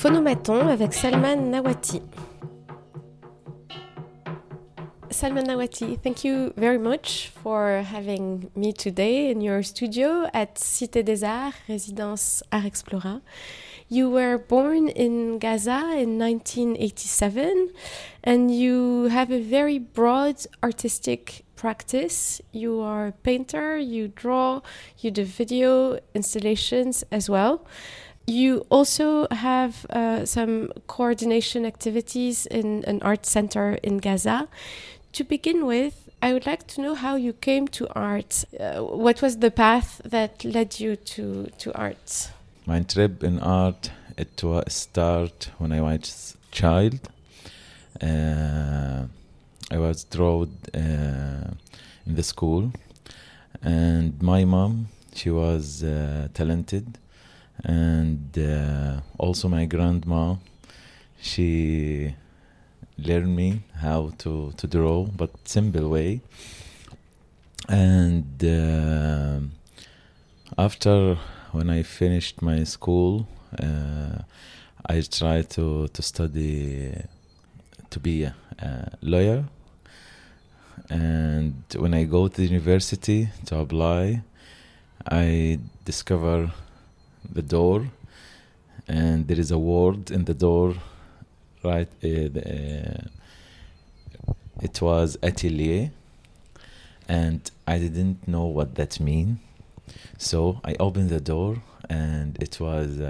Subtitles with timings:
[0.00, 2.00] Phonomaton avec Salman Nawati.
[5.10, 11.04] Salman Nawati, thank you very much for having me today in your studio at Cité
[11.04, 13.20] des Arts, Résidence Art Explora.
[13.90, 17.68] You were born in Gaza in 1987
[18.24, 22.40] and you have a very broad artistic practice.
[22.52, 24.62] You are a painter, you draw,
[25.00, 27.66] you do video installations as well.
[28.26, 34.48] You also have uh, some coordination activities in an art center in Gaza.
[35.14, 38.44] To begin with, I would like to know how you came to art.
[38.58, 42.30] Uh, what was the path that led you to, to art?
[42.66, 43.90] My trip in art
[44.20, 47.00] it was start when I was a child.
[48.02, 49.06] Uh,
[49.70, 51.50] I was drawn uh,
[52.06, 52.70] in the school,
[53.62, 56.98] and my mom she was uh, talented,
[57.64, 60.36] and uh, also my grandma
[61.20, 62.14] she
[62.98, 66.20] learned me how to to draw, but simple way.
[67.68, 69.40] And uh,
[70.56, 71.16] after
[71.52, 73.28] when I finished my school,
[73.62, 74.22] uh,
[74.86, 76.94] I tried to to study
[77.90, 79.44] to be a, a lawyer
[80.90, 84.22] and when I go to the university to apply,
[85.08, 86.52] I discover
[87.32, 87.86] the door,
[88.88, 90.74] and there is a word in the door,
[91.62, 91.88] right?
[92.02, 95.90] Uh, the, uh, it was atelier,
[97.08, 99.40] and I didn't know what that mean.
[100.18, 103.00] So I opened the door, and it was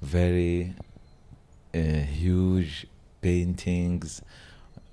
[0.00, 0.74] very
[1.74, 2.86] uh, huge
[3.20, 4.22] paintings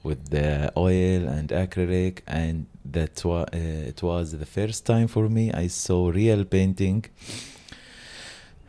[0.03, 3.58] with the oil and acrylic and that was uh,
[3.91, 7.05] it was the first time for me I saw real painting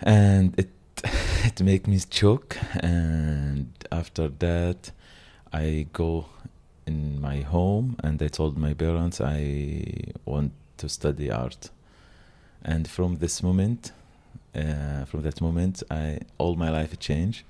[0.02, 0.70] and it
[1.44, 2.56] it made me choke.
[2.80, 4.90] And after that
[5.52, 6.26] I go
[6.86, 11.70] in my home and I told my parents I want to study art.
[12.64, 13.92] And from this moment
[14.54, 17.44] uh, from that moment I all my life changed.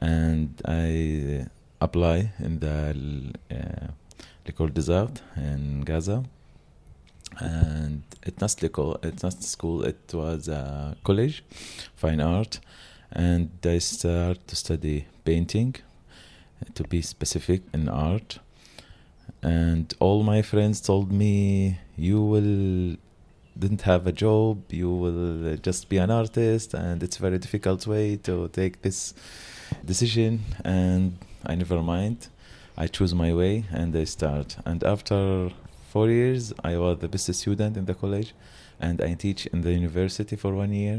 [0.00, 1.46] And I
[1.80, 3.86] apply in the uh,
[4.46, 6.22] L'école des Arts in Gaza.
[7.38, 11.44] And it's not l'école, it's not school, it was a college,
[11.96, 12.60] fine art.
[13.12, 15.76] And I start to study painting,
[16.74, 18.38] to be specific in art.
[19.42, 22.96] And all my friends told me, you will
[23.56, 27.38] didn't have a job, you will uh, just be an artist, and it's a very
[27.38, 29.14] difficult way to take this
[29.84, 30.42] decision.
[30.64, 32.28] And I never mind.
[32.76, 34.56] I choose my way and I start.
[34.64, 35.50] And after
[35.94, 38.30] four years, I was the best student in the college,
[38.86, 40.98] and I teach in the university for one year.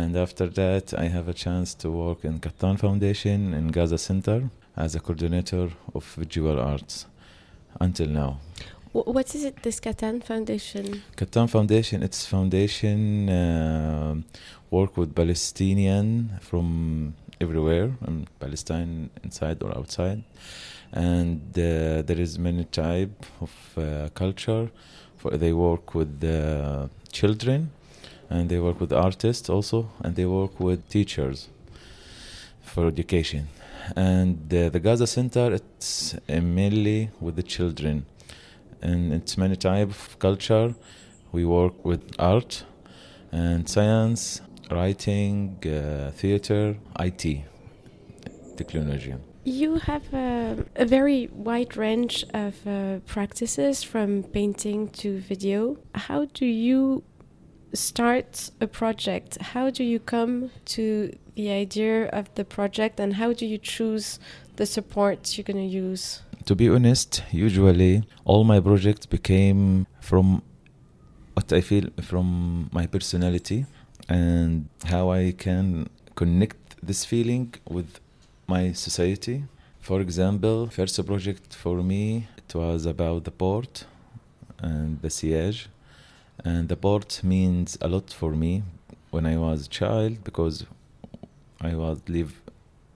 [0.00, 4.38] And after that, I have a chance to work in Qattan Foundation in Gaza Center
[4.84, 6.94] as a coordinator of visual arts
[7.86, 8.32] until now.
[8.92, 11.02] What is it, this Qattan Foundation?
[11.20, 14.14] Qattan Foundation, it's foundation uh,
[14.70, 16.08] work with Palestinian
[16.48, 16.66] from
[17.38, 20.20] everywhere in Palestine, inside or outside,
[20.92, 24.70] and uh, there is many type of uh, culture.
[25.16, 27.70] For they work with uh, children,
[28.28, 31.48] and they work with artists also, and they work with teachers
[32.62, 33.48] for education.
[33.94, 38.04] And uh, the Gaza Center, it's mainly with the children,
[38.82, 40.74] and it's many type of culture.
[41.32, 42.64] We work with art
[43.32, 47.44] and science writing, uh, theater, IT,
[48.56, 49.14] technology.
[49.46, 55.78] You have a, a very wide range of uh, practices from painting to video.
[55.94, 57.04] How do you
[57.72, 59.40] start a project?
[59.40, 64.18] How do you come to the idea of the project and how do you choose
[64.56, 66.22] the support you're going to use?
[66.46, 70.42] To be honest, usually all my projects became from
[71.34, 73.66] what I feel from my personality
[74.08, 78.00] and how I can connect this feeling with
[78.46, 79.44] my society.
[79.80, 83.84] For example, first project for me it was about the port
[84.58, 85.68] and the siege,
[86.44, 88.62] and the port means a lot for me
[89.10, 90.64] when I was a child because
[91.60, 92.40] I was live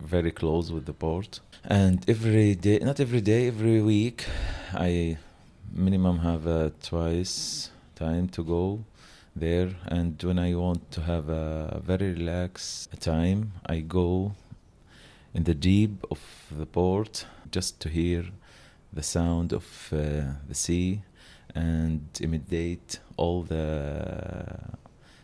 [0.01, 4.25] very close with the port, and every day, not every day, every week,
[4.73, 5.19] I
[5.73, 8.85] minimum have uh, twice time to go
[9.37, 9.71] there.
[9.87, 14.33] And when i want to have a very relaxed time i go
[15.35, 18.25] in the deep of the port just to hear
[18.93, 21.03] the sound of uh, the sea
[21.55, 24.45] and imitate all the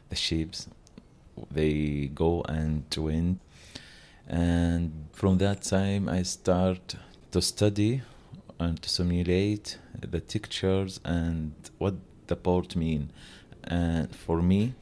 [0.09, 0.69] the ships.
[1.51, 3.41] They go and wind
[4.27, 6.97] and from that time I start
[7.31, 8.03] to study
[8.59, 11.95] and to simulate the textures and what
[12.27, 13.11] the port mean
[13.65, 14.75] and for me.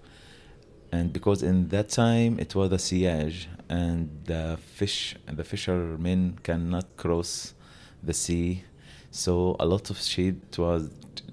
[0.92, 3.98] And because in that time it was a siege and
[4.30, 4.44] the
[4.78, 4.98] fish
[5.38, 7.54] the fishermen cannot cross
[8.08, 8.62] the sea.
[9.10, 9.32] So
[9.64, 10.82] a lot of sheep was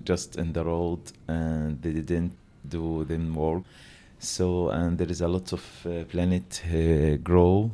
[0.09, 2.33] just in the road and they didn't
[2.67, 3.63] do them work
[4.21, 7.71] so and there is a lot of uh, planet uh, grow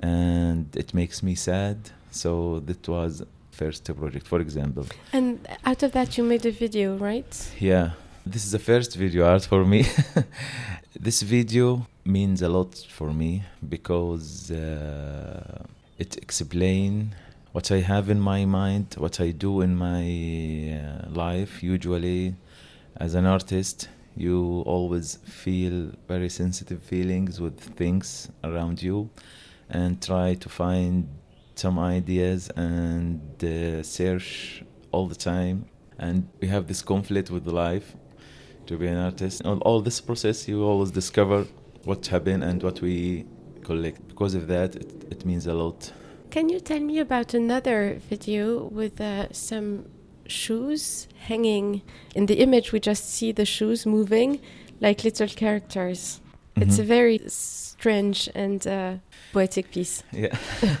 [0.00, 1.78] and it makes me sad.
[2.10, 4.86] So that was first project for example.
[5.14, 7.52] And out of that, you made a video, right?
[7.58, 7.92] yeah
[8.24, 9.84] this is the first video art for me.
[11.00, 15.64] This video means a lot for me because uh,
[15.98, 17.14] it explains
[17.52, 20.04] what i have in my mind what i do in my
[20.78, 21.62] uh, life.
[21.62, 22.34] Usually
[22.96, 29.10] as an artist you always feel very sensitive feelings with things around you
[29.70, 31.08] and try to find
[31.54, 35.64] some ideas and uh, search all the time.
[35.98, 37.96] And we have this conflict with life
[38.66, 41.46] to be an artist all, all this process you always discover
[41.84, 43.24] what happened and what we
[43.64, 45.92] collect because of that it, it means a lot
[46.30, 49.84] Can you tell me about another video with uh, some
[50.26, 51.82] shoes hanging
[52.14, 52.72] in the image?
[52.72, 54.40] We just see the shoes moving
[54.80, 56.20] like little characters.
[56.56, 56.86] It's a Mhm.
[56.96, 58.94] very strange and uh,
[59.32, 60.02] poetic piece.
[60.12, 60.34] Yeah.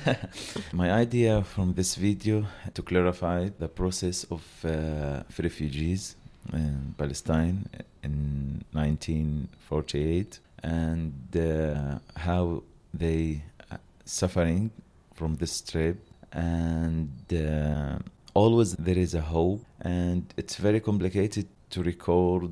[0.72, 6.16] My idea from this video to clarify the process of uh, refugees
[6.52, 7.68] in Palestine
[8.02, 12.62] in 1948 and uh, how
[12.92, 14.70] they uh, suffering
[15.14, 15.98] from this trip
[16.32, 17.98] and uh,
[18.34, 22.50] always there is a hope and it's very complicated to record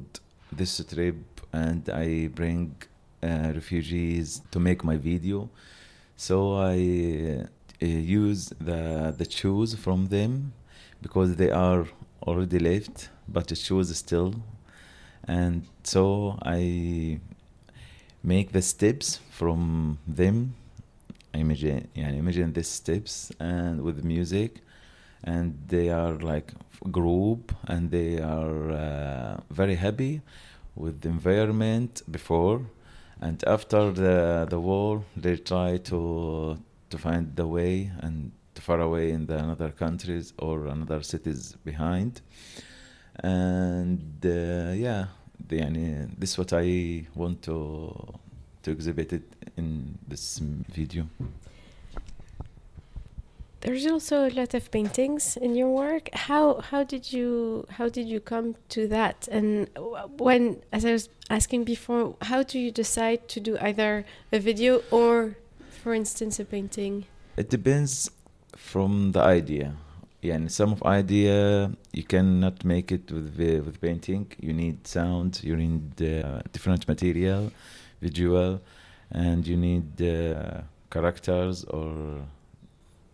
[0.52, 1.16] this trip
[1.52, 2.76] and I bring
[3.22, 5.50] uh, refugees to make my video.
[6.16, 7.46] So I
[7.82, 10.52] uh, use the the shoes from them
[11.02, 11.86] because they are
[12.26, 14.34] already left, but the shoes still,
[15.24, 17.20] and so I
[18.22, 20.54] make the steps from them.
[21.32, 24.60] Imagine, yeah, imagine the steps and with music,
[25.22, 26.52] and they are like
[26.90, 30.22] group, and they are uh, very happy
[30.74, 32.62] with the environment before
[33.20, 36.56] and after the the war they try to
[36.88, 42.21] to find the way and far away in the another countries or another cities behind
[43.23, 45.05] and uh, yeah
[45.47, 48.19] the, يعني, this is what I want to
[48.63, 49.23] to exhibit it
[49.57, 50.39] in this
[50.73, 51.07] video
[53.61, 56.13] There's also a lot of paintings in your work.
[56.13, 59.27] How how did you how did you come to that?
[59.31, 64.05] And w- when, as I was asking before, how do you decide to do either
[64.31, 65.37] a video or,
[65.81, 67.05] for instance, a painting?
[67.37, 68.11] it depends
[68.60, 69.74] from the idea.
[70.22, 74.26] Yeah some of idea you cannot make it with with painting.
[74.38, 77.50] You need sound you need uh, different material
[78.00, 78.60] visual
[79.10, 80.60] and you need uh,
[80.90, 82.22] characters or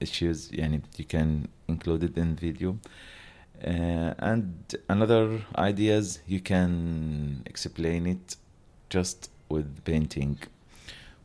[0.00, 0.50] issues.
[0.50, 2.78] Yani you can include it in video.
[3.64, 4.52] Uh, and
[4.88, 8.36] another ideas you can explain it
[8.90, 10.38] just with painting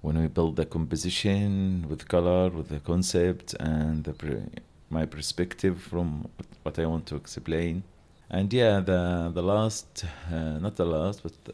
[0.02, 4.50] when we build the composition with color with the concept and the pre-
[4.90, 6.28] my perspective from
[6.64, 7.84] what I want to explain.
[8.30, 11.54] And yeah the the last uh, not the last but the,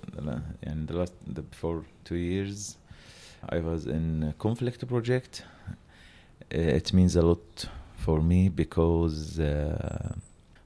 [0.86, 2.78] the, last the before two years
[3.50, 5.44] I was in conflict project.
[6.54, 7.66] Uh, it means a lot
[7.98, 10.16] for me because uh,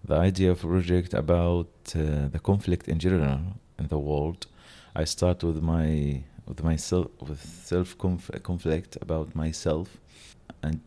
[0.03, 3.41] the idea of project about uh, the conflict in general
[3.79, 4.47] in the world
[4.93, 7.41] I start with my with myself with
[7.73, 7.97] self
[8.43, 9.87] conflict about myself.
[10.61, 10.81] And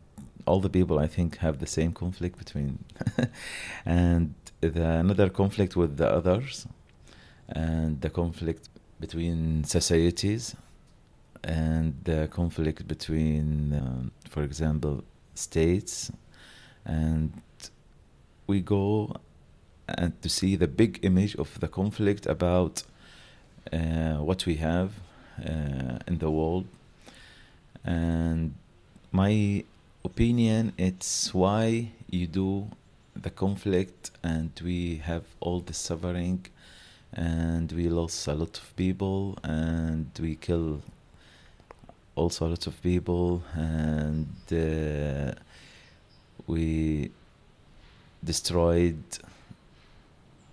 [0.45, 2.71] all the people I think have the same conflict between
[3.85, 6.67] and the, another conflict with the others
[7.49, 8.69] and the conflict
[8.99, 10.55] between societies
[11.43, 15.03] and the conflict between um, for example
[15.33, 16.11] states.
[16.85, 17.41] And
[18.45, 19.15] we go
[19.87, 22.83] and to see the big image of the conflict about
[23.73, 24.91] uh, what we have
[25.43, 26.65] in the world.
[27.83, 28.53] And
[29.11, 29.63] my
[30.05, 32.67] opinion it's why you do
[33.15, 36.45] the conflict and we have all the suffering
[37.13, 40.81] and we lost a lot of people and we kill
[42.15, 45.31] also a lot of people and uh,
[46.45, 47.09] we
[48.23, 49.03] destroyed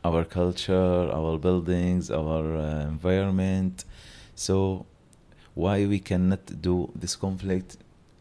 [0.04, 3.84] our culture our buildings our uh, environment
[4.34, 4.86] so
[5.54, 7.76] why we cannot do this conflict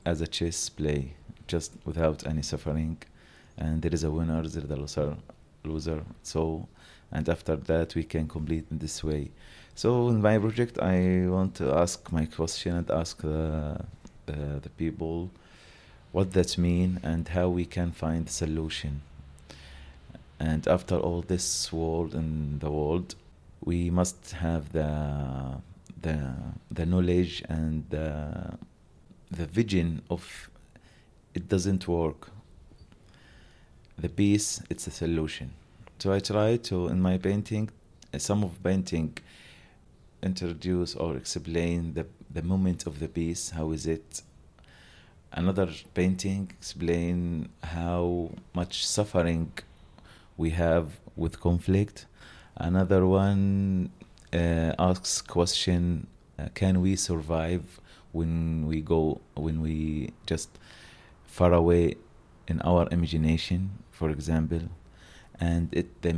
[0.05, 1.13] as a chess play,
[1.47, 2.97] just without any suffering.
[3.57, 5.15] And there is a winner, there is a loser,
[5.63, 6.03] loser.
[6.23, 6.67] So,
[7.11, 9.31] and after that, we can complete in this way.
[9.75, 13.85] So, in my project, I want to ask my question and ask the,
[14.25, 15.29] the, the people
[16.11, 19.01] what that mean and how we can find the solution.
[20.39, 23.15] And after all this world in the world,
[23.63, 25.61] we must have the
[26.01, 26.35] the
[26.69, 28.57] the knowledge and the
[29.29, 30.49] the vision of
[31.33, 32.29] it doesn't work.
[33.97, 35.51] The peace, it's a solution.
[35.99, 37.69] So I try to in my painting,
[38.13, 39.17] uh, some of painting,
[40.23, 43.51] introduce or explain the the moment of the peace.
[43.51, 44.21] How is it?
[45.33, 49.51] Another painting explain how much suffering
[50.35, 52.05] we have with conflict.
[52.57, 53.91] Another one
[54.37, 56.07] asks question:
[56.39, 57.79] uh, Can we survive
[58.11, 60.49] when we go when we just
[61.25, 61.95] far away
[62.47, 64.61] in our imagination, for example?
[65.39, 66.09] And it the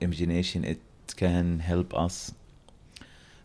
[0.00, 0.80] imagination it
[1.16, 2.32] can help us.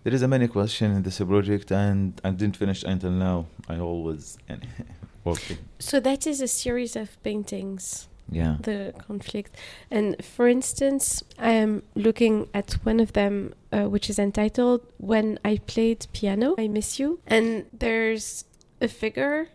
[0.04, 3.48] There is a many question in this project, and I didn't finish until now.
[3.68, 4.38] I always
[5.24, 5.58] working.
[5.80, 8.08] So that is a series of paintings.
[8.30, 8.58] Yeah.
[8.62, 9.56] the conflict.
[9.90, 15.40] And for instance, I am looking at one of them, uh, which is entitled When
[15.46, 17.20] I Played Piano, I Miss You.
[17.26, 18.46] And there's
[18.82, 19.50] a figure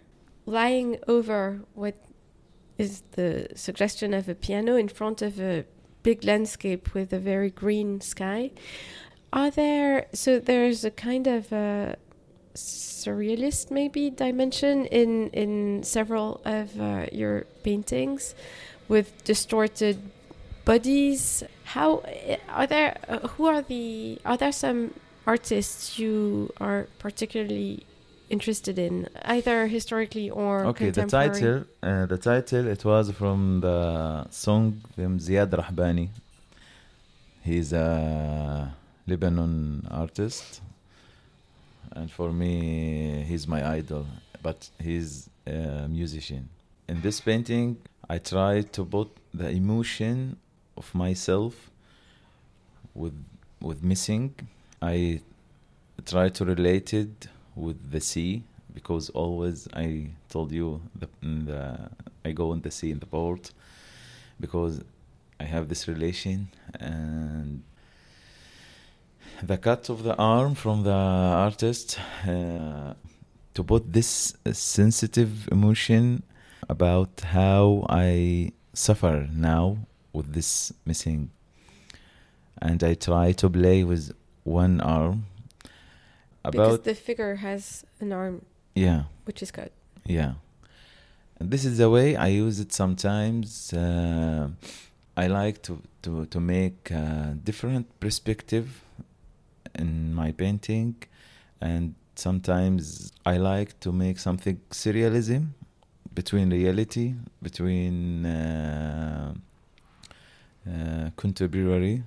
[0.46, 1.94] lying over what
[2.78, 5.64] is the suggestion of a piano in front of a
[6.02, 8.50] big landscape with a very green sky.
[9.32, 11.96] Are there, so there's a kind of a
[12.54, 18.34] surrealist maybe dimension in in several of uh, your paintings
[18.88, 19.98] with distorted
[20.64, 21.42] bodies.
[21.64, 24.94] How uh, are there uh, who are the are there some
[25.26, 27.86] artists you are particularly
[28.32, 34.26] interested in either historically or Okay, the title, uh, the title, it was from the
[34.30, 36.08] song from Ziad Rahbani.
[37.44, 38.74] He's a
[39.06, 40.62] Lebanon artist,
[41.94, 44.06] and for me, he's my idol.
[44.42, 46.48] But he's a musician.
[46.88, 47.76] In this painting,
[48.08, 50.36] I try to put the emotion
[50.76, 51.70] of myself
[52.94, 53.14] with
[53.60, 54.34] with missing.
[54.80, 55.20] I
[56.04, 58.42] try to relate it with the sea
[58.74, 61.90] because always I told you the, the
[62.24, 63.52] I go in the sea in the port
[64.40, 64.82] because
[65.38, 66.48] I have this relation
[66.80, 67.62] and
[69.42, 72.94] the cut of the arm from the artist uh,
[73.54, 76.22] to put this sensitive emotion
[76.68, 79.78] about how I suffer now
[80.12, 81.30] with this missing.
[82.60, 84.12] And I try to play with
[84.44, 85.26] one arm
[86.44, 88.44] because the figure has an arm
[88.74, 89.04] yeah.
[89.24, 89.72] which is cut.
[90.04, 90.34] Yeah.
[91.38, 94.48] And this is the way i use it sometimes uh,
[95.16, 98.84] i like to to to make a different perspective
[99.75, 100.95] in my painting
[101.61, 105.49] and sometimes i like to make something surrealism
[106.13, 109.33] between reality between uh,
[110.67, 112.03] uh, contemporary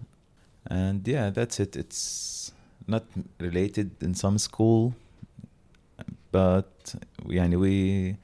[0.67, 2.53] and yeah that's it it's
[2.87, 3.05] not
[3.39, 4.95] related in some school
[6.33, 6.95] but
[7.27, 8.17] يعني we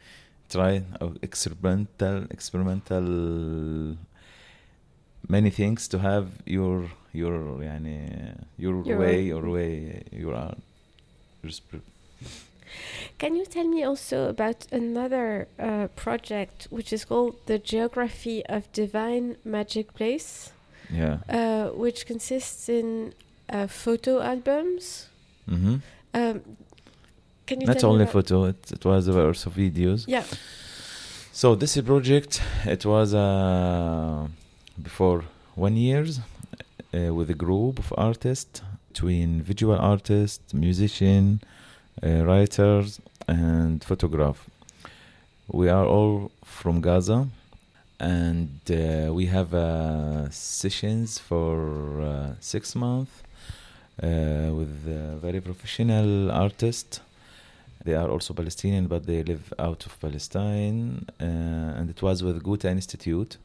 [0.48, 3.96] try uh, experimental experimental
[5.30, 10.58] many things to have your your يعني your, Your way own- your way your art
[11.42, 11.84] your sp-
[13.18, 18.70] Can you tell me also about another uh, project which is called The Geography of
[18.72, 20.50] Divine Magic Place,
[20.90, 23.14] yeah uh, which consists in
[23.50, 25.08] uh, photo albums?
[25.48, 25.76] hmm
[26.14, 26.40] Um,
[27.46, 30.24] can you not tell me only about- photo it, it was also videos Yeah.
[31.32, 32.32] So this project,
[32.64, 34.26] it was uh,
[34.81, 36.19] before one years
[36.93, 38.61] uh, with a group of artists
[38.91, 41.41] between visual artists, musician,
[42.03, 44.49] uh, writers, and photograph.
[45.47, 47.27] We are all from Gaza,
[47.99, 53.11] and uh, we have uh, sessions for uh, six months
[54.01, 54.73] uh, with
[55.21, 56.99] very professional artists.
[57.85, 62.65] They are also Palestinian, but they live out of Palestine, and it was with Goethe
[62.65, 63.37] Institute.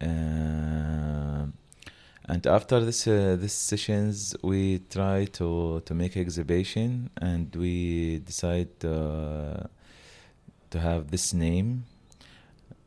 [0.00, 1.46] Uh,
[2.28, 8.84] and after this uh, this sessions, we try to to make exhibition, and we decide
[8.84, 9.64] uh,
[10.70, 11.84] to have this name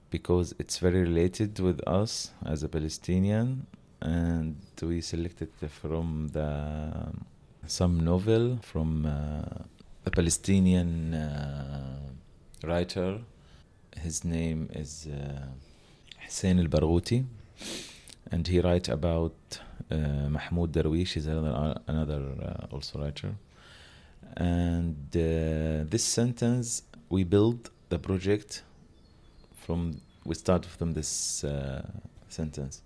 [0.10, 3.66] because it's very related with us as a Palestinian,
[4.02, 5.50] and we selected
[5.82, 7.12] from the
[7.68, 9.06] some novel from.
[9.06, 9.64] Uh,
[10.04, 12.00] the Palestinian uh,
[12.64, 13.20] writer.
[13.98, 15.46] His name is uh,
[16.30, 17.26] Hussein Al Barghouti,
[18.32, 19.34] and he writes about
[19.90, 19.96] uh,
[20.30, 21.18] Mahmoud Darwish.
[21.18, 23.32] Is another another uh, also writer.
[24.38, 28.64] And uh, this sentence we build the project
[29.64, 31.82] from we start from this uh,
[32.28, 32.84] sentence,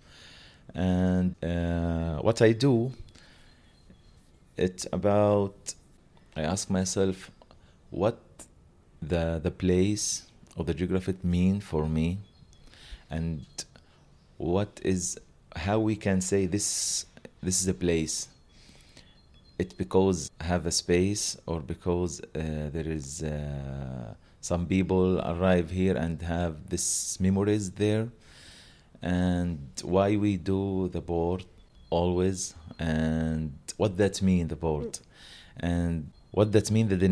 [0.74, 2.94] and uh, what I do.
[4.56, 5.58] It's about
[6.38, 7.30] I ask myself
[7.90, 8.20] what
[9.02, 12.20] the the place or the geography mean for me
[13.14, 13.46] and
[14.38, 15.20] what is
[15.56, 17.06] how we can say this
[17.42, 18.28] this is a place.
[19.60, 25.96] It because have a space or because uh, there is uh, some people arrive here
[25.96, 28.08] and have this memories there.
[29.02, 31.46] And why we do the board
[31.90, 35.00] always and what that mean the board?
[35.60, 37.10] And what that means the the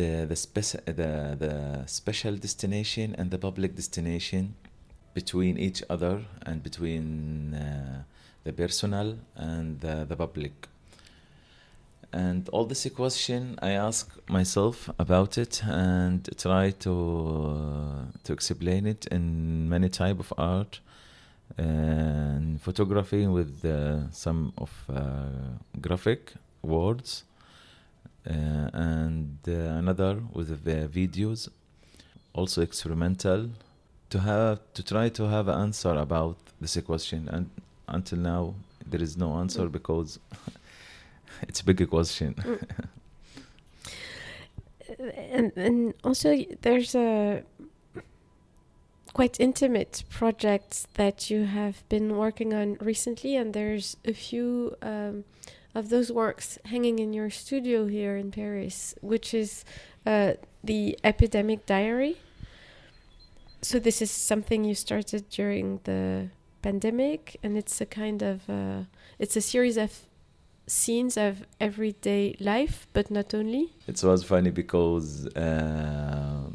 [0.00, 1.12] the the, speci- the
[1.44, 1.54] the
[1.86, 4.54] special destination and the public destination
[5.14, 8.02] between each other and between uh,
[8.44, 10.68] the personal and the, the public.
[12.14, 18.86] And all this question i ask myself about it and try to uh, to explain
[18.86, 20.80] it in many type of art
[21.56, 25.00] and photography with uh, some of uh,
[25.80, 27.24] graphic words
[28.28, 31.48] uh, and uh, another with the videos
[32.34, 33.48] also experimental
[34.12, 37.48] to have to try to have an answer about this question and
[37.88, 38.54] until now
[38.86, 39.72] there is no answer Mm.
[39.72, 40.18] because
[41.48, 42.34] it's a big question.
[44.98, 47.42] And, and also there's a
[49.14, 55.24] quite intimate project that you have been working on recently and there's a few um,
[55.74, 59.64] of those works hanging in your studio here in paris which is
[60.04, 62.16] uh, the epidemic diary
[63.62, 66.28] so this is something you started during the
[66.62, 68.82] pandemic and it's a kind of uh,
[69.18, 70.00] it's a series of
[70.66, 73.72] scenes of everyday life but not only.
[73.86, 76.50] It was funny because uh,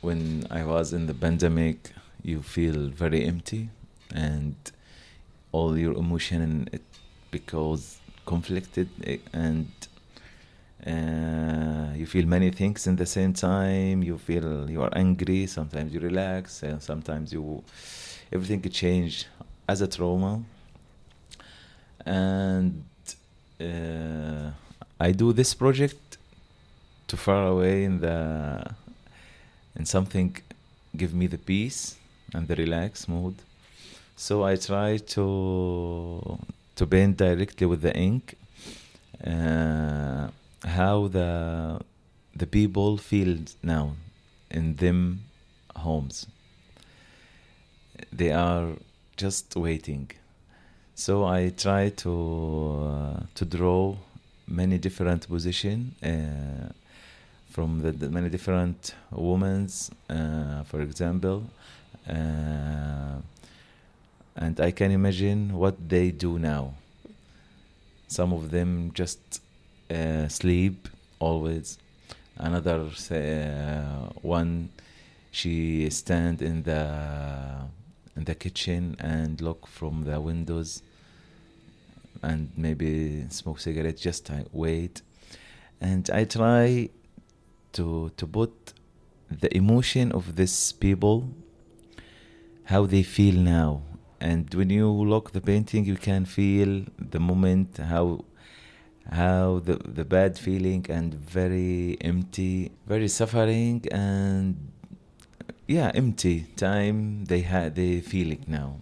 [0.00, 1.92] when I was in the pandemic,
[2.22, 3.70] you feel very empty,
[4.14, 4.54] and
[5.52, 6.82] all your emotion it
[7.30, 9.68] because conflicted eh, and
[10.86, 14.02] uh, you feel many things in the same time.
[14.02, 15.46] You feel you are angry.
[15.46, 17.62] Sometimes you relax, and sometimes you
[18.32, 19.26] everything change
[19.68, 20.42] as a trauma.
[22.04, 22.84] And
[23.60, 24.50] uh,
[24.98, 26.18] I do this project
[27.08, 28.74] to far away in the
[29.76, 30.36] in something
[30.96, 31.96] give me the peace
[32.34, 33.36] and the relax mood.
[34.16, 36.38] So I try to
[36.76, 38.36] to paint directly with the ink
[39.24, 40.28] uh,
[40.64, 41.80] how the
[42.34, 43.96] the people feel now
[44.50, 45.24] in them
[45.76, 46.26] homes.
[48.12, 48.68] They are
[49.16, 50.10] just waiting.
[50.94, 52.12] So I try to
[52.90, 53.96] uh, to draw
[54.46, 56.72] many different position uh,
[57.50, 61.44] from the, the many different women's, uh, for example,
[62.08, 63.16] uh,
[64.36, 66.74] and I can imagine what they do now.
[68.08, 69.40] Some of them just
[69.92, 71.78] uh, sleep always.
[72.36, 74.70] Another uh, one,
[75.30, 77.68] she stand in the
[78.16, 80.82] in the kitchen and look from the windows
[82.22, 85.02] and maybe smoke cigarette just wait
[85.80, 86.88] and i try
[87.72, 88.74] to to put
[89.30, 91.28] the emotion of these people
[92.64, 93.82] how they feel now
[94.20, 98.24] and when you look the painting you can feel the moment how
[99.10, 104.72] how the the bad feeling and very empty very suffering and
[105.66, 108.80] yeah empty time they had they feel it now.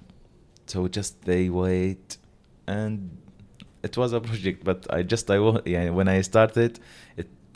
[0.66, 2.18] So just they wait
[2.66, 3.16] and
[3.82, 6.78] it was a project but i just i yeah when i started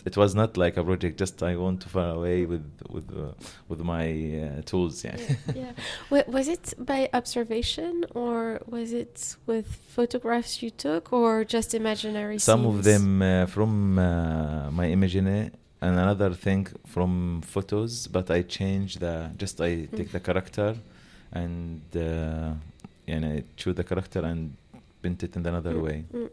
[0.05, 3.33] it was not like a project just i want to far away with with uh,
[3.71, 4.07] with my
[4.45, 5.17] uh, tools yeah
[5.55, 5.73] yeah.
[6.13, 12.39] Wa- Was it by observation or was it with photographs you took or just imaginary
[12.39, 15.51] some of them uh, from uh, my imaginary
[15.85, 17.11] and another thing from
[17.55, 20.71] photos but i change the just i take the character
[21.41, 22.53] and uh,
[23.13, 24.41] and i choose the character and
[25.03, 26.31] paint it in another Mm, way mm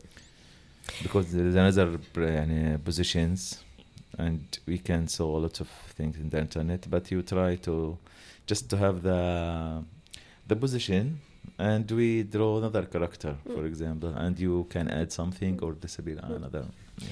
[1.04, 3.64] because there is another uh, positions
[4.18, 7.98] and we can saw lots of things in the internet but you try to
[8.46, 9.84] just to have the
[10.48, 11.20] the position
[11.58, 13.66] and we draw another character for hmm.
[13.66, 16.64] example and you can add something or disable another.
[16.64, 17.06] Hmm.
[17.06, 17.08] Yeah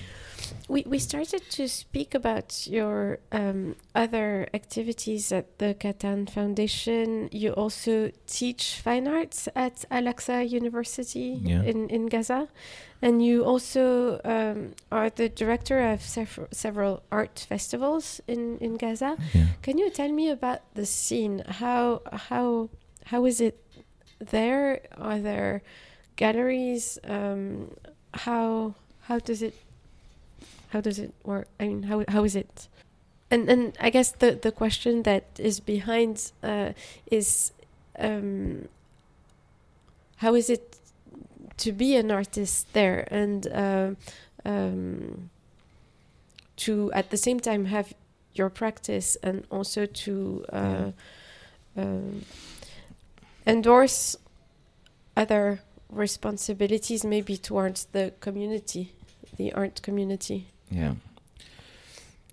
[0.67, 7.29] we, we started to speak about your um, other activities at the Qattan Foundation.
[7.31, 11.63] You also teach fine arts at Al Aqsa University Yeah.
[11.63, 12.47] in, in Gaza.
[13.01, 19.15] And you also um, are the director of several, several art festivals in, in Gaza.
[19.33, 19.47] Yeah.
[19.61, 21.43] Can you tell me about the scene?
[21.47, 22.69] How, how,
[23.05, 23.63] how is it
[24.19, 24.81] there?
[24.97, 25.61] Are there
[26.17, 26.99] galleries?
[27.05, 27.71] Um,
[28.13, 29.55] how, how does it
[30.69, 31.47] how does it work?
[31.59, 32.67] I mean, how how is it?
[33.31, 36.73] And and I guess the the question that is behind uh,
[37.11, 37.51] is
[37.99, 38.67] um,
[40.17, 40.77] how is it
[41.57, 43.91] to be an artist there and uh,
[44.45, 45.29] um,
[46.55, 47.93] to at the same time have
[48.33, 50.91] your practice and also to uh,
[51.75, 52.23] um,
[53.45, 54.15] endorse
[55.17, 58.93] other responsibilities maybe towards the community
[59.37, 60.93] the art community Yeah.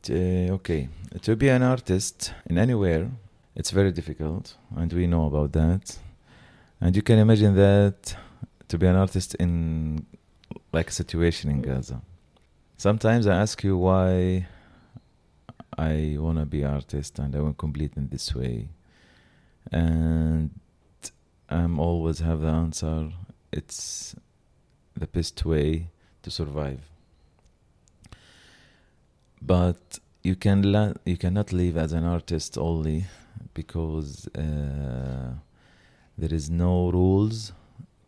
[0.03, 0.89] T- eh, okay.
[1.23, 3.11] To be an artist in anywhere,
[3.55, 5.99] it's very difficult, and we know about that.
[6.81, 8.17] And you can imagine that
[8.69, 10.05] to be an artist in
[10.73, 12.03] like a situation in Gaza.
[12.77, 14.47] Sometimes I ask you why
[15.79, 18.69] I want to be artist and I want complete in this way,
[19.73, 20.51] and
[21.49, 23.11] I'm always have the answer.
[23.51, 24.15] It's
[24.95, 25.89] the best way
[26.23, 26.83] to survive
[29.43, 33.05] but you can la- you cannot live as an artist only
[33.55, 35.33] because uh,
[36.19, 37.53] there is no rules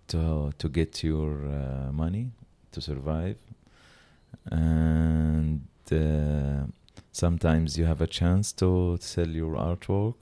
[0.08, 2.30] to to get your uh, money
[2.72, 3.36] to survive.
[4.50, 6.66] And uh,
[7.12, 10.14] sometimes you have a chance to sell your artwork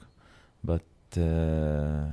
[0.64, 0.82] but
[1.16, 2.06] uh,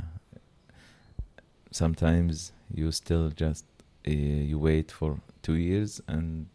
[1.71, 3.65] sometimes you still just
[4.07, 6.47] uh, you wait for two years and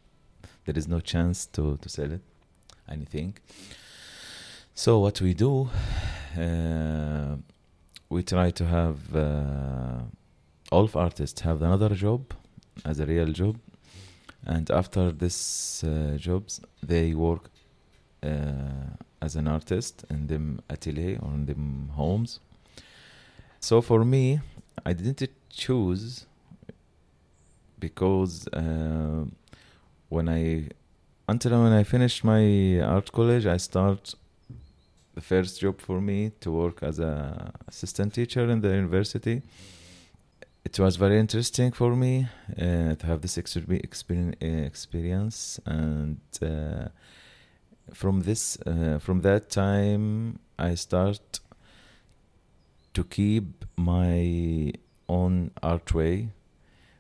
[0.68, 2.20] there is no chance to, to sell it
[2.90, 3.35] anything.
[4.74, 5.70] So what we do
[6.38, 7.37] uh,
[8.11, 10.00] we try to have uh,
[10.70, 12.35] all of artists have another job
[12.85, 13.57] as a real job.
[14.44, 17.44] And after this uh, jobs they work
[18.22, 22.40] uh, as an artist in them atelier or in them homes.
[23.61, 24.40] So for me
[24.85, 26.26] i didn't choose
[27.81, 29.24] because uh,
[30.08, 30.68] when I
[31.28, 34.14] until when I finished my art college, I start
[35.14, 39.42] the first job for me to work as a assistant teacher in the university.
[40.64, 46.88] It was very interesting for me uh, to have this exper- experience, experience, and uh,
[47.92, 51.40] from this uh, from that time, I start
[52.94, 54.72] to keep my
[55.08, 56.30] own art way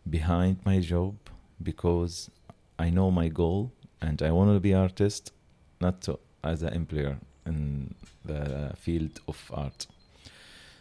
[0.08, 1.14] behind my job
[1.62, 2.30] because
[2.78, 5.32] I know my goal and I want to be artist,
[5.80, 9.86] not to, as an employer in the field of art.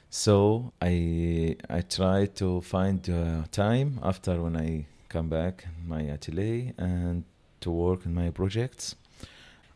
[0.09, 6.73] So I I try to find uh, time after when I come back my atelier
[6.77, 7.23] and
[7.61, 8.95] to work in my projects.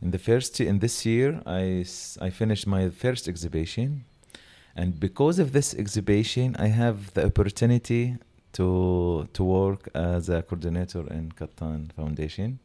[0.02, 1.86] In the first in this year, I
[2.22, 4.06] I finished my first exhibition,
[4.76, 8.18] and because of this exhibition, I have the opportunity
[8.54, 12.60] to to work as a coordinator in Qattan Foundation.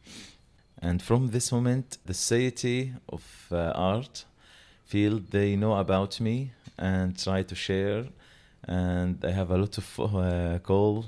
[0.82, 4.24] And from this moment, the society of uh, art
[4.84, 8.04] feel they know about me and try to share.
[8.68, 11.06] And I have a lot of uh, call.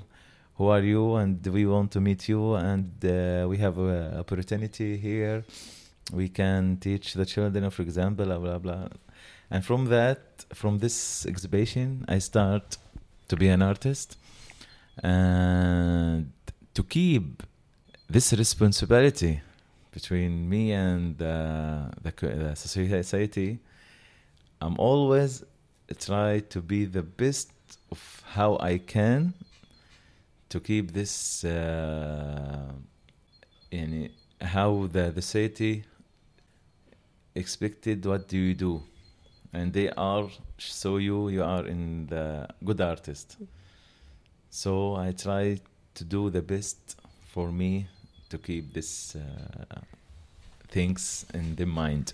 [0.57, 1.17] Who are you?
[1.17, 2.55] And we want to meet you.
[2.55, 5.45] And uh, we have an opportunity here.
[6.13, 8.89] We can teach the children, for example, blah blah blah.
[9.51, 12.79] And from that, from this exhibition, I start
[13.29, 14.17] to be an artist
[15.03, 16.33] and
[16.75, 17.43] to keep
[18.09, 19.41] this responsibility
[19.93, 23.59] between me and uh, the, the society
[24.61, 25.45] i'm always
[25.99, 27.51] try to be the best
[27.91, 29.33] of how i can
[30.49, 32.73] to keep this uh,
[33.71, 35.85] in how the, the society
[37.35, 38.83] expected what do you do.
[39.53, 43.37] And they are so you you are in the good artist
[44.51, 45.61] so I try
[45.95, 47.87] to do the best for me
[48.31, 49.81] to keep this uh,
[50.69, 52.13] things in the mind.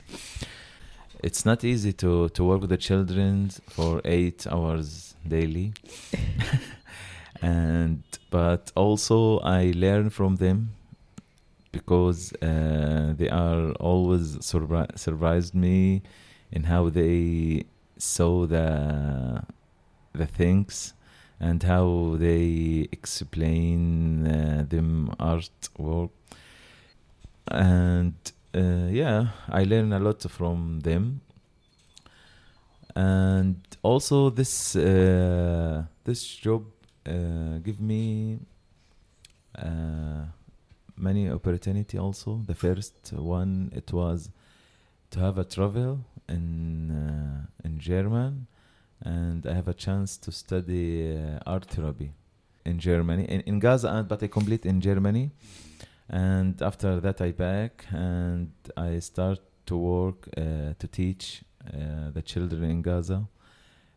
[1.23, 5.73] It's not easy to, to work with the children for eight hours daily,
[7.42, 10.70] and but also I learn from them
[11.73, 16.03] because uh, they are always surpri- surprised me
[16.53, 17.64] in how they
[17.97, 19.42] saw the
[20.12, 20.94] the things
[21.40, 26.11] and how they explain uh, them artwork
[27.49, 28.14] and
[28.55, 31.20] uh, yeah, I learn a lot from them.
[32.97, 36.64] And also this uh, this job
[37.07, 38.38] uh, give me
[39.59, 40.27] uh,
[40.97, 41.99] many opportunity.
[41.99, 44.31] Also, the first one it was
[45.11, 48.47] to have a travel in uh, in German,
[49.05, 52.12] and I have a chance to study uh, art therapy
[52.64, 55.31] in Germany in, in Gaza, but I complete in Germany.
[56.09, 62.21] And after that i back and i start to work uh, to teach uh, the
[62.21, 63.27] children in gaza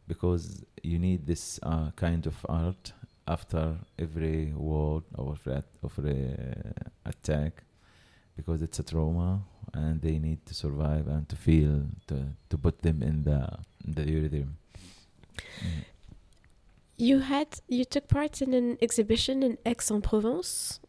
[0.07, 2.93] because you need this uh, kind of art
[3.27, 6.73] after every war or threat of a
[7.05, 7.63] attack
[8.37, 9.41] because it's a trauma
[9.73, 13.49] and they need to survive and to feel to, to put them in the
[13.85, 14.55] in the rhythm
[15.61, 15.83] mm.
[16.97, 20.79] you had you took part in an exhibition in Aix-en-Provence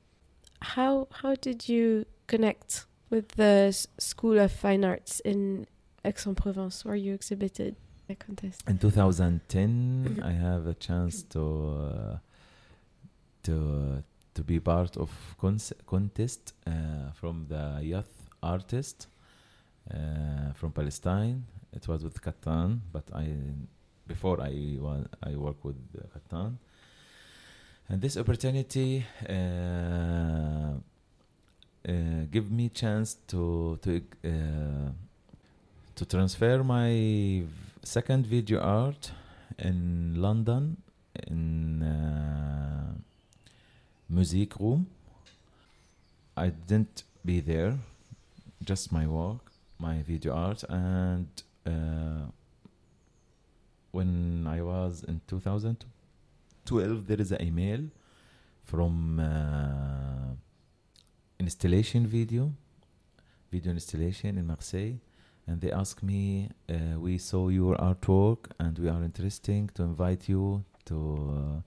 [0.60, 5.66] how how did you connect with the School of Fine Arts in
[6.04, 7.76] Aix-en-Provence, where you exhibited
[8.08, 8.62] a contest?
[8.68, 12.18] In 2010, I have a chance to uh,
[13.44, 14.00] to uh,
[14.34, 15.10] to be part of
[15.86, 19.08] contest uh, from the youth artist
[19.92, 21.44] uh, from Palestine.
[21.72, 23.34] It was with Qattan, but I
[24.08, 25.76] before I was I work with
[26.12, 26.56] Qattan
[27.88, 30.72] and this opportunity uh,
[31.88, 31.92] uh,
[32.30, 34.90] give me chance to to uh,
[35.94, 37.42] to transfer my
[37.82, 39.12] second video art
[39.58, 40.76] in London
[41.26, 42.92] in uh,
[44.08, 44.86] music room.
[46.36, 47.76] I didn't be there,
[48.64, 51.26] just my work, my video art, and
[51.66, 52.30] uh,
[53.90, 57.80] when I was in 2012, there is an email
[58.64, 60.34] from uh,
[61.40, 62.52] installation video
[63.50, 64.98] video installation in marseille
[65.46, 70.28] and they ask me uh, we saw your artwork and we are interested to invite
[70.28, 70.98] you to
[71.32, 71.60] uh,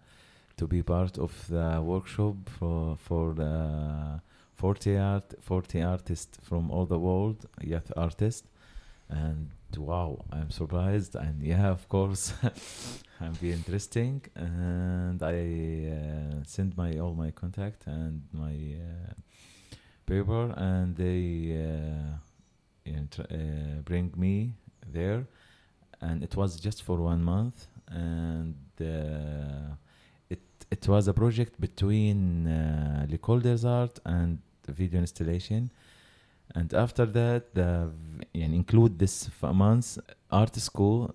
[0.58, 4.22] to be part of the workshop for for the
[4.62, 8.48] 40 art 40 artists from all the world youth artists.
[9.10, 11.16] And wow i'm surprised.
[11.16, 12.34] And yeah of course
[13.22, 14.22] i'm be interesting.
[14.36, 15.40] And i
[15.98, 19.14] uh, sent my all my contact and my uh,
[20.06, 24.54] paper and they uh, uh, bring me
[24.92, 25.26] there.
[26.02, 27.68] And it was just for one month.
[27.88, 29.76] And uh,
[30.30, 35.70] it it was a project between uh, l'école des arts and video installation
[36.56, 37.90] and after that the
[38.34, 41.14] and include this month's art school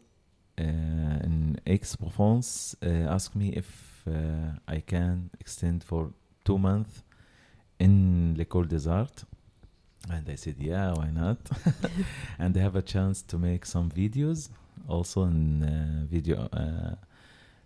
[0.58, 4.12] uh, in Aix-Provence uh, asked me if uh,
[4.68, 6.12] I can extend for
[6.44, 7.02] two months
[7.78, 9.26] in l'école des arts.
[10.08, 11.38] And I said yeah why not?
[12.38, 14.50] And they have a chance to make some videos
[14.88, 16.94] also in uh, video uh,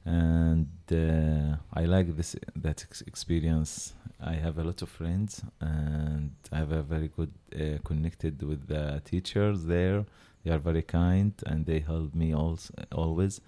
[0.04, 3.94] and uh, I like this that ex experience.
[4.22, 8.66] I have a lot of friends, and I have a very good uh, connected with
[8.68, 10.04] the teachers there.
[10.44, 13.40] They are very kind, and they help me also always.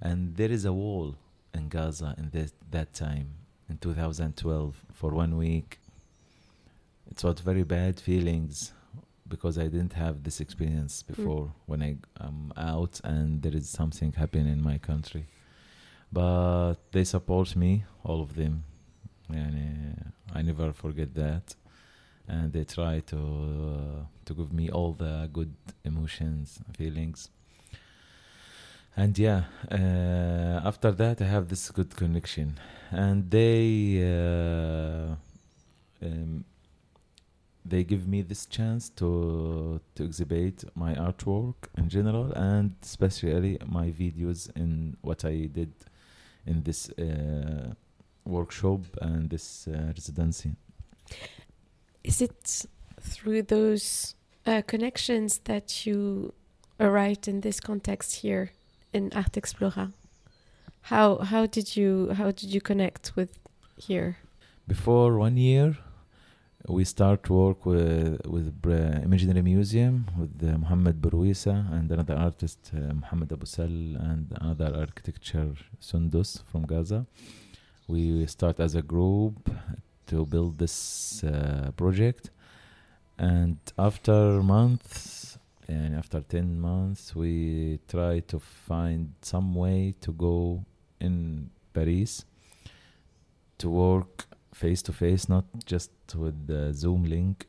[0.00, 1.16] And there is a wall
[1.54, 3.28] in Gaza in this, that time
[3.68, 5.78] in 2012 for one week.
[7.10, 8.72] It was very bad feelings
[9.28, 11.14] because I didn't have this experience hmm.
[11.14, 11.52] before mm.
[11.66, 15.26] when I am out and there is something happening in my country
[16.12, 18.64] but they support me all of them.
[19.28, 21.54] And I never forget that.
[22.28, 27.30] And they try to uh, to give me all the good emotions feelings.
[28.94, 32.58] And yeah uh, after that I have this good connection.
[32.90, 35.16] And they uh,
[36.06, 36.44] um,
[37.64, 43.90] they give me this chance to to exhibit my artwork in general and especially my
[43.90, 45.72] videos in what I did
[46.46, 47.74] in this uh,
[48.24, 50.52] workshop and this uh, residency.
[52.04, 52.66] Is it
[53.00, 54.14] through those
[54.46, 56.34] uh, connections that you
[56.80, 58.50] arrived in this context here
[58.92, 59.92] in Art Explora?
[60.86, 63.38] How how did you how did you connect with
[63.76, 64.16] here?
[64.66, 65.76] Before one year,
[66.68, 68.54] we start work with with
[69.02, 74.72] Imaginary Museum with uh, Muhammad Burwisa and another artist uh, Muhammad Abu Sal and another
[74.76, 77.06] architecture Sundus from Gaza.
[77.88, 79.50] We start as a group
[80.06, 82.30] to build this uh, project,
[83.18, 90.64] and after months and after ten months, we try to find some way to go
[91.00, 92.24] in Paris
[93.58, 97.46] to work face to face, not just with the Zoom link,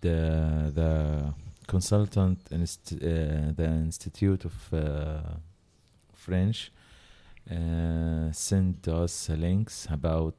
[0.00, 1.34] the the
[1.66, 5.20] consultant inst- uh, the Institute of uh,
[6.14, 6.70] French
[7.50, 10.34] uh, sent us links about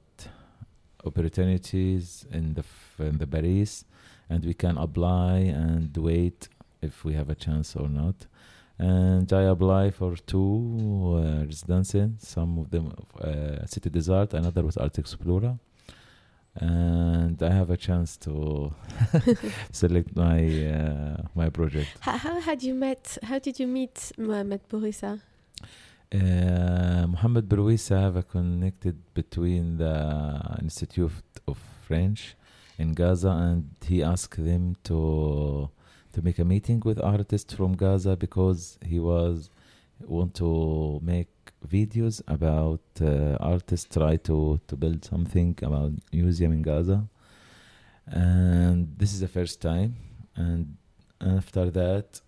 [1.06, 3.86] opportunities in the f- in the Paris,
[4.30, 6.50] and we can apply and wait
[6.82, 8.28] if we have a chance or not.
[8.80, 14.64] And I apply for two uh, residences, some of them uh, Cité des Arts, another
[14.64, 15.58] was Art Explorer.
[16.60, 18.74] And I have a chance to
[19.72, 20.40] select my
[20.74, 21.90] uh, my project.
[22.00, 23.18] How, how had you met?
[23.24, 25.22] How did you meet Mohamed Bourouissa?
[26.14, 31.12] Uh, Mohamed Bourouissa have a connected between the Institute
[31.48, 32.36] of French
[32.78, 35.70] in Gaza, and he asked them to
[36.14, 39.50] to make a meeting with artists from Gaza because he was
[40.06, 41.28] want to make
[41.66, 47.08] videos about uh, artists try to to build something about museum in Gaza,
[48.08, 49.96] and this is the first time,
[50.36, 50.78] and
[51.22, 52.22] after that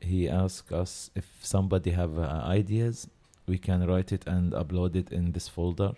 [0.00, 3.06] he asked us if somebody have uh, ideas
[3.50, 5.92] we can write it and upload it in this folder.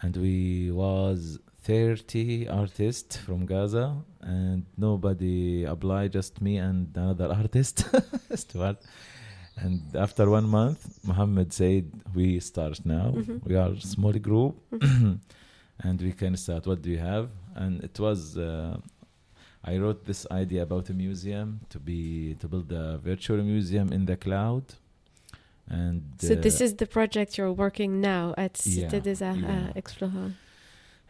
[0.00, 7.86] And we was 30 artists from gaza and nobody applied just me and another artist.
[8.34, 8.78] Stuart.
[9.56, 13.10] And after one month Mohammed said we start now.
[13.12, 13.40] Mhm.
[13.46, 14.54] we are a small group.
[15.86, 16.66] And we can start.
[16.68, 17.28] What do you have?
[17.56, 18.76] And it was uh,
[19.64, 24.04] I wrote this idea about a museum to be to build a virtual museum in
[24.06, 24.64] the cloud,
[25.68, 29.40] and So this uh, is the project you're working now at Cité Yeah, des Arts
[29.40, 29.68] yeah.
[29.68, 30.32] uh, Explorer.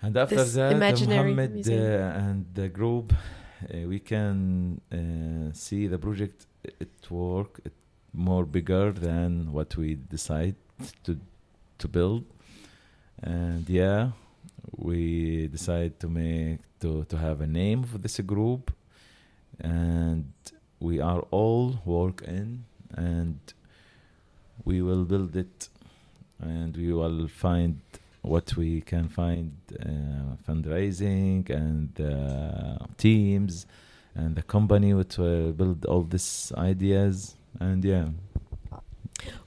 [0.02, 5.88] and after this that, uh, Mohammed uh, and the group, uh, we can uh, see
[5.88, 6.46] the project.
[6.84, 7.72] It work it
[8.14, 10.56] more bigger than what we decide
[11.04, 11.18] to
[11.78, 12.24] to build,
[13.22, 14.10] and yeah,
[14.76, 18.72] we decide to make to to have a name for this group,
[19.60, 20.32] and
[20.80, 22.64] we are all work in
[22.96, 23.38] and
[24.64, 25.68] we will build it.
[26.40, 27.80] And we will find
[28.22, 33.66] what we can find uh, fundraising and uh, teams
[34.14, 38.08] and the company which will build all these ideas and yeah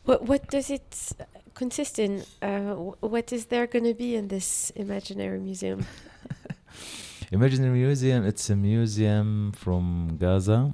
[0.05, 1.13] What what does it
[1.53, 2.23] consist in?
[2.41, 5.85] Uh, what is there going to be in this imaginary museum?
[7.31, 10.71] Imaginary Museum, it's a museum from Gaza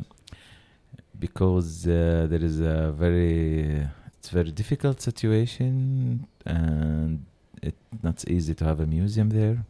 [1.17, 3.87] because uh, there is a very
[4.19, 7.25] it's very difficult situation and
[7.61, 9.65] it's not easy to have a museum there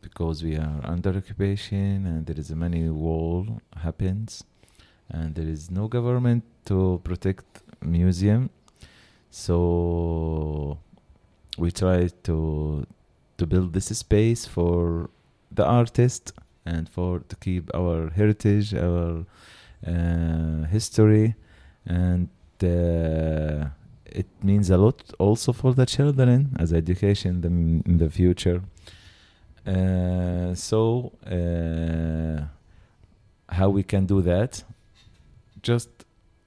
[0.00, 3.44] because we are under occupation and there is a many war
[3.82, 4.44] happens
[5.10, 7.44] and there is no government to protect
[7.82, 8.50] museum.
[9.30, 10.78] So
[11.56, 12.86] we try to
[13.38, 15.10] to build this space for
[15.52, 16.32] the artist
[16.66, 19.24] and for to keep our heritage our
[19.86, 21.34] uh, history.
[21.86, 22.28] And
[22.62, 23.68] uh,
[24.04, 28.62] it means a lot also for the children as education in the, in the future.
[29.66, 32.44] Uh, so uh,
[33.54, 34.64] how we can do that
[35.72, 35.90] just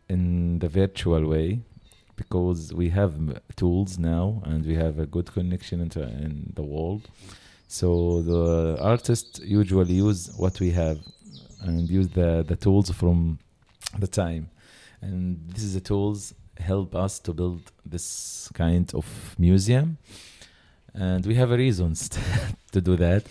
[0.09, 0.23] in
[0.63, 1.47] the virtual way
[2.21, 3.13] because we have
[3.61, 7.03] tools now and we have a good connection into in the world.
[7.67, 7.87] So
[8.31, 8.43] the
[8.93, 10.97] artists usually use what we have
[11.65, 13.17] and use the, the tools from
[14.03, 14.43] the time.
[15.01, 15.19] And
[15.53, 16.33] this is the tools
[16.71, 17.61] help us to build
[17.93, 19.05] this kind of
[19.47, 19.97] museum.
[20.93, 21.97] And we have a reasons
[22.73, 23.23] to do that.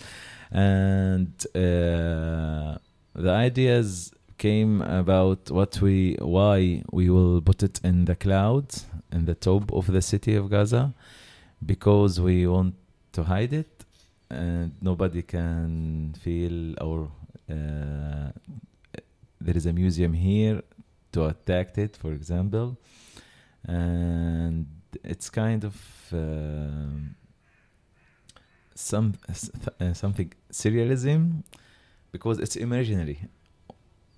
[0.51, 2.77] And uh,
[3.25, 4.11] the ideas
[4.45, 5.97] came about what we
[6.37, 8.67] why we will put it in the cloud
[9.15, 10.83] in the top of the city of gaza
[11.71, 12.73] because we want
[13.15, 13.85] to hide it
[14.31, 17.11] and nobody can feel or
[17.49, 18.31] uh,
[19.39, 20.61] there is a museum here
[21.11, 22.77] to attack it for example.
[23.65, 24.67] And
[25.03, 25.75] it's kind of
[26.13, 27.15] um
[28.75, 31.43] some uh, something surrealism
[32.11, 33.19] because it's imaginary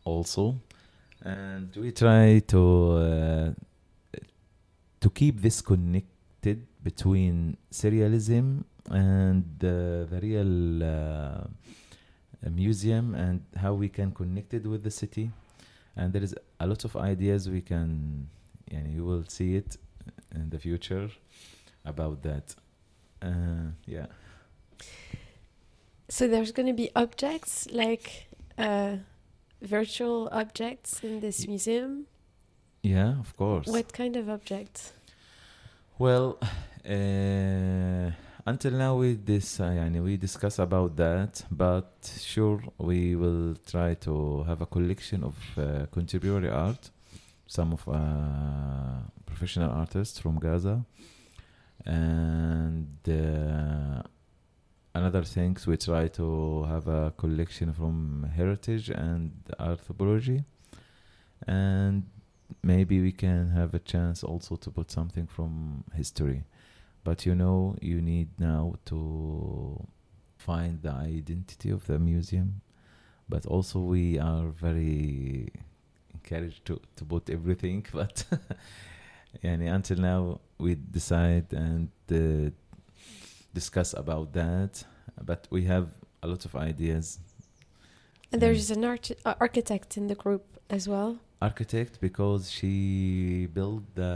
[0.04, 0.60] also.
[1.22, 3.52] And we try to uh,
[5.00, 11.48] to keep this connected between surrealism and uh, the real uh,
[12.50, 15.32] museum and how we can connect it with the city.
[15.96, 18.28] And there is a lot of ideas we can
[18.72, 19.78] and you will see it
[20.34, 21.10] in the future
[21.86, 22.56] about that.
[23.22, 24.08] Uh, yeah.
[26.10, 28.28] So there's going to be objects like
[28.58, 28.98] uh,
[29.64, 32.06] virtual objects in this museum?
[32.84, 33.68] Yeah, of course.
[33.68, 34.92] What kind of objects?
[35.98, 36.38] Well,
[36.86, 38.12] uh,
[38.46, 44.62] until now we this we discuss about that, but sure we will try to have
[44.62, 46.90] a collection of uh, contemporary art,
[47.48, 50.84] some of uh, professional artists from Gaza,
[51.86, 54.04] and uh,
[54.96, 60.44] another things we try to have a collection from heritage and anthropology
[61.48, 62.04] and
[62.62, 66.44] maybe we can have a chance also to put something from history.
[67.04, 69.86] But you know you need now to
[70.38, 72.62] find the identity of the museum.
[73.28, 75.50] But also we are very
[76.14, 78.24] encouraged to, to put everything but
[79.44, 82.52] yani until now we decide and uh,
[83.54, 84.84] discuss about that
[85.30, 85.88] but we have
[86.24, 87.20] a lot of ideas
[88.32, 91.12] And there's an arch- uh, architect in the group as well.
[91.42, 94.14] architect because she built the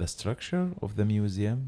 [0.00, 1.60] the structure of the museum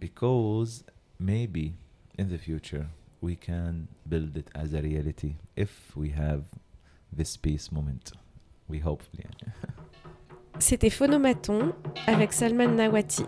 [0.00, 0.84] because
[1.18, 1.74] maybe
[2.18, 2.86] in the future
[3.20, 6.42] we can build it as a reality if we have
[7.12, 8.12] this peace moment
[8.68, 9.30] we hope yeah.
[10.60, 11.72] C'était Phonomaton
[12.06, 13.24] avec Salman Nawati.